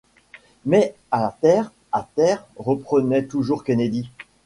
Mais 0.65 0.95
à 1.11 1.37
terre! 1.41 1.71
à 1.91 2.07
terre! 2.15 2.43
reprenait 2.57 3.25
toujours 3.27 3.63
Kennedy. 3.63 4.09